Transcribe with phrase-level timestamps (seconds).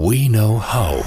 [0.00, 1.04] We Know How.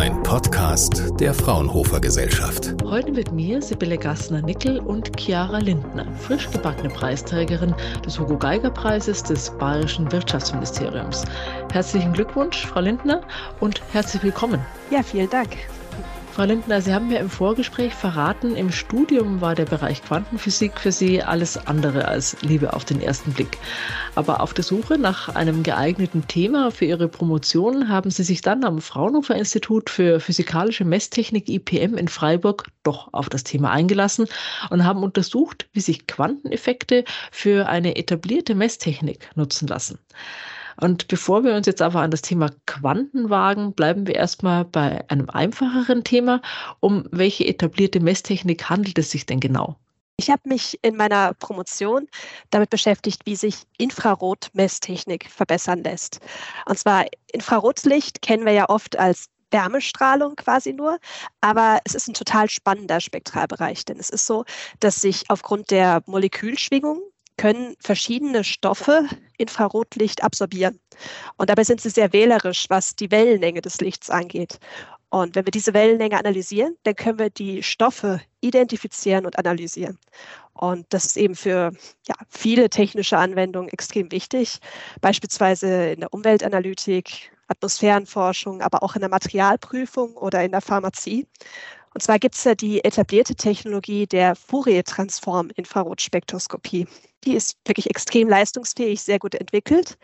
[0.00, 2.74] Ein Podcast der Fraunhofer Gesellschaft.
[2.82, 7.74] Heute mit mir Sibylle Gassner-Nickel und Chiara Lindner, frisch gebackene Preisträgerin
[8.06, 11.26] des Hugo Geiger Preises des Bayerischen Wirtschaftsministeriums.
[11.70, 13.20] Herzlichen Glückwunsch, Frau Lindner,
[13.60, 14.64] und herzlich willkommen.
[14.90, 15.50] Ja, vielen Dank.
[16.38, 20.92] Frau Lindner, Sie haben mir im Vorgespräch verraten, im Studium war der Bereich Quantenphysik für
[20.92, 23.58] Sie alles andere als Liebe auf den ersten Blick.
[24.14, 28.62] Aber auf der Suche nach einem geeigneten Thema für Ihre Promotion haben Sie sich dann
[28.62, 34.28] am Fraunhofer Institut für Physikalische Messtechnik IPM in Freiburg doch auf das Thema eingelassen
[34.70, 39.98] und haben untersucht, wie sich Quanteneffekte für eine etablierte Messtechnik nutzen lassen.
[40.80, 45.04] Und bevor wir uns jetzt aber an das Thema Quanten wagen, bleiben wir erstmal bei
[45.08, 46.40] einem einfacheren Thema.
[46.80, 49.76] Um welche etablierte Messtechnik handelt es sich denn genau?
[50.20, 52.08] Ich habe mich in meiner Promotion
[52.50, 56.20] damit beschäftigt, wie sich Infrarotmesstechnik verbessern lässt.
[56.66, 60.98] Und zwar Infrarotlicht kennen wir ja oft als Wärmestrahlung quasi nur,
[61.40, 64.44] aber es ist ein total spannender Spektralbereich, denn es ist so,
[64.80, 67.00] dass sich aufgrund der Molekülschwingung
[67.38, 69.08] können verschiedene Stoffe
[69.38, 70.78] Infrarotlicht absorbieren.
[71.38, 74.58] Und dabei sind sie sehr wählerisch, was die Wellenlänge des Lichts angeht.
[75.10, 79.98] Und wenn wir diese Wellenlänge analysieren, dann können wir die Stoffe identifizieren und analysieren.
[80.52, 81.72] Und das ist eben für
[82.06, 84.58] ja, viele technische Anwendungen extrem wichtig,
[85.00, 91.26] beispielsweise in der Umweltanalytik, Atmosphärenforschung, aber auch in der Materialprüfung oder in der Pharmazie.
[91.98, 96.86] Und zwar gibt es ja die etablierte Technologie der Fourier-Transform-Infrarotspektroskopie.
[97.24, 99.98] Die ist wirklich extrem leistungsfähig, sehr gut entwickelt.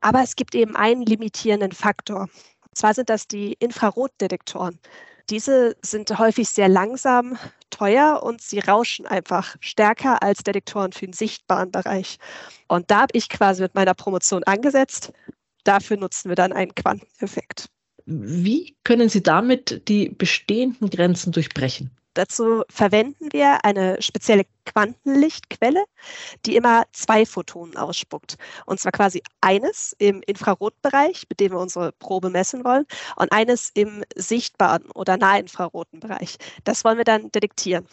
[0.00, 2.22] Aber es gibt eben einen limitierenden Faktor.
[2.22, 4.80] Und zwar sind das die Infrarotdetektoren.
[5.30, 7.38] Diese sind häufig sehr langsam,
[7.70, 12.18] teuer und sie rauschen einfach stärker als Detektoren für den sichtbaren Bereich.
[12.66, 15.12] Und da habe ich quasi mit meiner Promotion angesetzt.
[15.62, 17.68] Dafür nutzen wir dann einen Quanteneffekt.
[18.10, 21.90] Wie können Sie damit die bestehenden Grenzen durchbrechen?
[22.14, 25.84] Dazu verwenden wir eine spezielle Quantenlichtquelle,
[26.46, 28.38] die immer zwei Photonen ausspuckt.
[28.64, 33.70] Und zwar quasi eines im Infrarotbereich, mit dem wir unsere Probe messen wollen, und eines
[33.74, 36.38] im sichtbaren oder nahinfraroten Bereich.
[36.64, 37.86] Das wollen wir dann detektieren.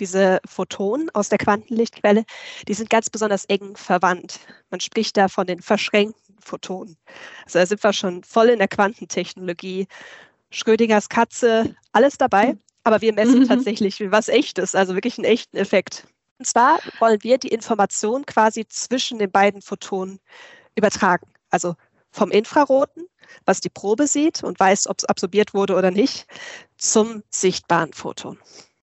[0.00, 2.24] Diese Photonen aus der Quantenlichtquelle,
[2.66, 4.40] die sind ganz besonders eng verwandt.
[4.70, 6.96] Man spricht da von den verschränkten Photonen.
[7.44, 9.86] Also da sind wir schon voll in der Quantentechnologie.
[10.50, 12.56] Schrödingers Katze, alles dabei.
[12.84, 13.48] Aber wir messen mhm.
[13.48, 16.06] tatsächlich was echtes, also wirklich einen echten Effekt.
[16.38, 20.20] Und zwar wollen wir die Information quasi zwischen den beiden Photonen
[20.76, 21.26] übertragen.
[21.50, 21.74] Also
[22.12, 23.08] vom Infraroten,
[23.44, 26.26] was die Probe sieht und weiß, ob es absorbiert wurde oder nicht,
[26.78, 28.38] zum sichtbaren Photon.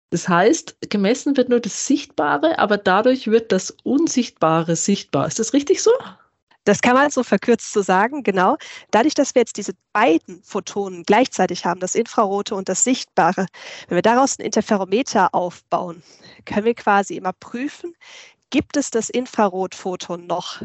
[0.09, 5.27] Das heißt, gemessen wird nur das Sichtbare, aber dadurch wird das Unsichtbare sichtbar.
[5.27, 5.91] Ist das richtig so?
[6.65, 8.57] Das kann man so verkürzt so sagen, genau.
[8.91, 13.45] Dadurch, dass wir jetzt diese beiden Photonen gleichzeitig haben, das Infrarote und das Sichtbare,
[13.87, 16.03] wenn wir daraus ein Interferometer aufbauen,
[16.45, 17.93] können wir quasi immer prüfen,
[18.49, 20.61] gibt es das Infrarotphoton noch?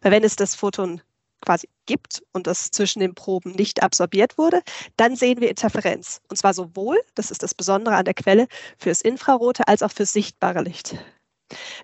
[0.00, 1.00] Weil wenn es das Photon
[1.42, 4.62] quasi gibt und das zwischen den Proben nicht absorbiert wurde,
[4.96, 6.20] dann sehen wir Interferenz.
[6.28, 8.46] Und zwar sowohl, das ist das Besondere an der Quelle,
[8.78, 10.96] fürs infrarote als auch fürs sichtbare Licht.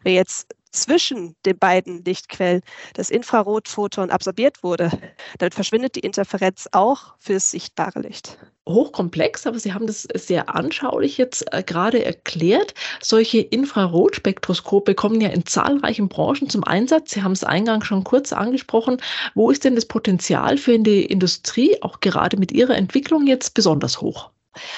[0.03, 2.63] Wenn jetzt zwischen den beiden Lichtquellen
[2.95, 4.91] das Infrarotphoton absorbiert wurde,
[5.39, 8.39] dann verschwindet die Interferenz auch fürs sichtbare Licht.
[8.69, 12.75] Hochkomplex, aber Sie haben das sehr anschaulich jetzt äh, gerade erklärt.
[13.01, 17.13] Solche Infrarotspektroskope kommen ja in zahlreichen Branchen zum Einsatz.
[17.13, 19.01] Sie haben es eingangs schon kurz angesprochen.
[19.35, 24.01] Wo ist denn das Potenzial für die Industrie, auch gerade mit Ihrer Entwicklung jetzt besonders
[24.01, 24.31] hoch?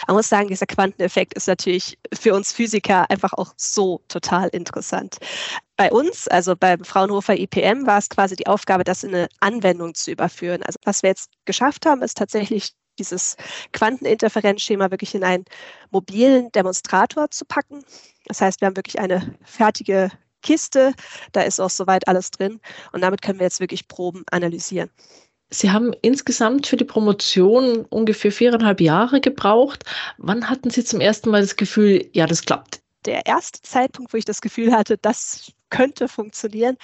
[0.06, 5.18] Man muss sagen, dieser Quanteneffekt ist natürlich für uns Physiker einfach auch so total interessant.
[5.78, 9.94] Bei uns, also beim Fraunhofer IPM, war es quasi die Aufgabe, das in eine Anwendung
[9.94, 10.60] zu überführen.
[10.64, 13.36] Also was wir jetzt geschafft haben, ist tatsächlich dieses
[13.72, 15.44] Quanteninterferenzschema wirklich in einen
[15.92, 17.84] mobilen Demonstrator zu packen.
[18.26, 20.10] Das heißt, wir haben wirklich eine fertige
[20.42, 20.94] Kiste,
[21.30, 22.60] da ist auch soweit alles drin
[22.92, 24.90] und damit können wir jetzt wirklich Proben analysieren.
[25.50, 29.84] Sie haben insgesamt für die Promotion ungefähr viereinhalb Jahre gebraucht.
[30.16, 32.80] Wann hatten Sie zum ersten Mal das Gefühl, ja, das klappt?
[33.04, 36.76] Der erste Zeitpunkt, wo ich das Gefühl hatte, das könnte funktionieren,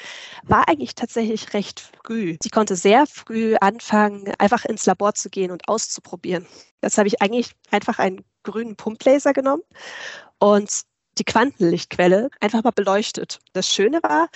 [0.45, 2.37] war eigentlich tatsächlich recht früh.
[2.43, 6.47] Ich konnte sehr früh anfangen, einfach ins Labor zu gehen und auszuprobieren.
[6.81, 9.63] Das habe ich eigentlich einfach einen grünen Pumplaser genommen
[10.39, 10.71] und
[11.19, 13.39] die Quantenlichtquelle einfach mal beleuchtet.
[13.53, 14.29] Das Schöne war,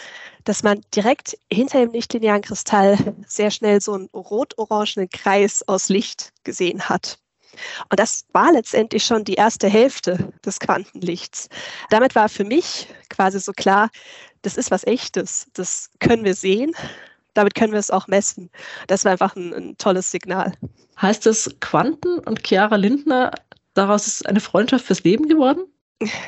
[0.45, 2.97] dass man direkt hinter dem nichtlinearen Kristall
[3.27, 7.19] sehr schnell so einen rot-orangenen Kreis aus Licht gesehen hat.
[7.91, 11.49] Und das war letztendlich schon die erste Hälfte des Quantenlichts.
[11.91, 13.91] Damit war für mich quasi so klar,
[14.43, 16.73] das ist was Echtes, das können wir sehen.
[17.35, 18.51] damit können wir es auch messen.
[18.89, 20.53] Das war einfach ein, ein tolles Signal.
[21.01, 23.31] Heißt das, Quanten und Chiara Lindner,
[23.75, 25.61] daraus ist eine Freundschaft fürs Leben geworden?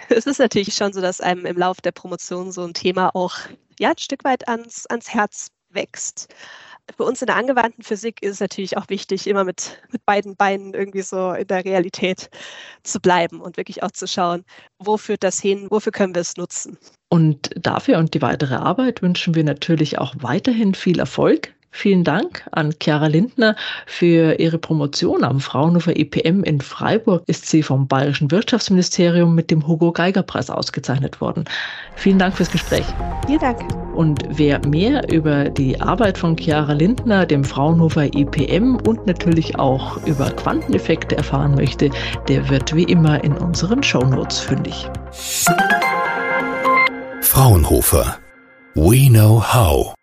[0.09, 3.37] Es ist natürlich schon so, dass einem im Laufe der Promotion so ein Thema auch
[3.79, 6.29] ja, ein Stück weit ans, ans Herz wächst
[6.97, 10.37] für uns in der angewandten Physik ist es natürlich auch wichtig, immer mit, mit beiden
[10.37, 12.31] Beinen irgendwie so in der Realität
[12.83, 14.45] zu bleiben und wirklich auch zu schauen,
[14.79, 16.79] wo führt das hin, wofür können wir es nutzen.
[17.09, 21.55] Und dafür und die weitere Arbeit wünschen wir natürlich auch weiterhin viel Erfolg.
[21.73, 23.57] Vielen Dank an Chiara Lindner
[23.87, 27.23] für ihre Promotion am Fraunhofer EPM in Freiburg.
[27.27, 31.45] Ist sie vom Bayerischen Wirtschaftsministerium mit dem Hugo Geiger Preis ausgezeichnet worden.
[31.95, 32.85] Vielen Dank fürs Gespräch.
[33.27, 33.61] Vielen Dank.
[33.95, 40.05] Und wer mehr über die Arbeit von Chiara Lindner, dem Fraunhofer EPM und natürlich auch
[40.07, 41.91] über Quanteneffekte erfahren möchte,
[42.29, 44.89] der wird wie immer in unseren Shownotes fündig.
[47.21, 48.19] Fraunhofer.
[48.75, 49.95] We know how.